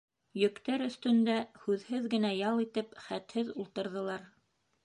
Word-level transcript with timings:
«Йөк»тәр 0.43 0.83
өҫтөндә 0.85 1.35
һүҙһеҙ 1.65 2.09
генә 2.15 2.33
ял 2.39 2.65
итеп 2.67 2.99
хәтһеҙ 3.07 3.55
ултырҙылар. 3.65 4.29